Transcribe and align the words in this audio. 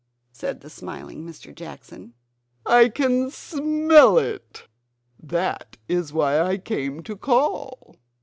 said 0.31 0.61
the 0.61 0.69
smiling 0.71 1.23
Mr. 1.23 1.53
Jackson, 1.53 2.15
"I 2.65 2.89
can 2.89 3.29
SMELL 3.29 4.17
it; 4.17 4.67
that 5.21 5.77
is 5.87 6.11
why 6.11 6.41
I 6.41 6.57
came 6.57 7.03
to 7.03 7.15
call." 7.15 7.97